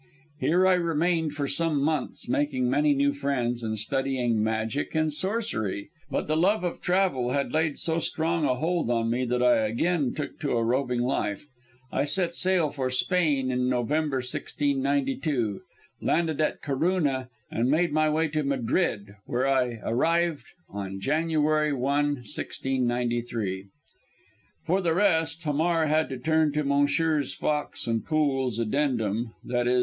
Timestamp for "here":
0.39-0.65